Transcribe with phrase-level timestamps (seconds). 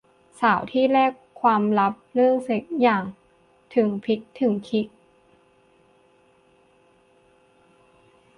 [0.41, 3.03] สาวที่แลกความลับเรื่องเซ็กส์อย่าง
[3.75, 4.87] ถึงพริกถึงขิง